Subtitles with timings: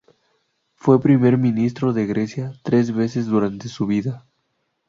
[0.73, 4.25] Fue primer ministro de Grecia tres veces durante su vida.